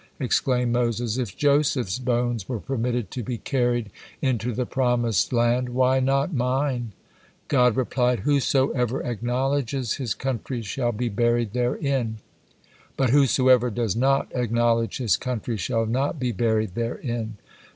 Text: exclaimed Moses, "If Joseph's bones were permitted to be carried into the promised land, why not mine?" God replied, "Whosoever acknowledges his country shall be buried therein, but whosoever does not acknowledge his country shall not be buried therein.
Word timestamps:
exclaimed 0.19 0.73
Moses, 0.73 1.19
"If 1.19 1.37
Joseph's 1.37 1.99
bones 1.99 2.49
were 2.49 2.59
permitted 2.59 3.11
to 3.11 3.21
be 3.21 3.37
carried 3.37 3.91
into 4.19 4.51
the 4.51 4.65
promised 4.65 5.31
land, 5.31 5.69
why 5.75 5.99
not 5.99 6.33
mine?" 6.33 6.93
God 7.47 7.75
replied, 7.75 8.21
"Whosoever 8.21 9.03
acknowledges 9.03 9.97
his 9.97 10.15
country 10.15 10.63
shall 10.63 10.91
be 10.91 11.09
buried 11.09 11.53
therein, 11.53 12.17
but 12.97 13.11
whosoever 13.11 13.69
does 13.69 13.95
not 13.95 14.27
acknowledge 14.33 14.97
his 14.97 15.17
country 15.17 15.55
shall 15.55 15.85
not 15.85 16.19
be 16.19 16.31
buried 16.31 16.73
therein. 16.73 17.37